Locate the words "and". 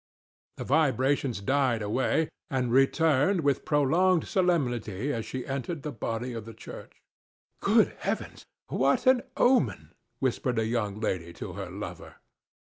2.49-2.71